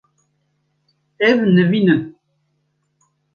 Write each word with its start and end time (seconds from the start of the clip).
Ev 1.29 1.37
nivîn 1.55 1.89
in. 1.95 2.01